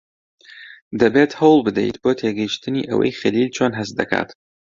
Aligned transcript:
دەبێت 0.99 1.31
هەوڵ 1.39 1.59
بدەیت 1.65 1.97
بۆ 2.03 2.11
تێگەیشتنی 2.19 2.87
ئەوەی 2.89 3.17
خەلیل 3.19 3.49
چۆن 3.57 3.71
هەست 3.79 3.93
دەکات. 3.99 4.29